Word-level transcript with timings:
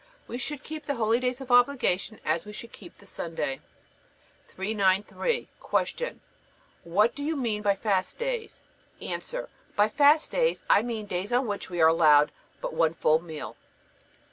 We 0.27 0.39
should 0.39 0.63
keep 0.63 0.85
the 0.87 0.95
holydays 0.95 1.41
of 1.41 1.51
obligation 1.51 2.19
as 2.25 2.43
we 2.43 2.53
should 2.53 2.71
keep 2.71 2.97
the 2.97 3.05
Sunday. 3.05 3.61
393. 4.47 5.47
Q. 5.95 6.19
What 6.83 7.13
do 7.13 7.23
you 7.23 7.35
mean 7.35 7.61
by 7.61 7.75
fast 7.75 8.17
days? 8.17 8.63
A. 8.99 9.19
By 9.75 9.87
fast 9.89 10.31
days 10.31 10.65
I 10.67 10.81
mean 10.81 11.05
days 11.05 11.31
on 11.31 11.45
which 11.45 11.69
we 11.69 11.79
are 11.81 11.89
allowed 11.89 12.31
but 12.61 12.73
one 12.73 12.95
full 12.95 13.19
meal. 13.21 13.55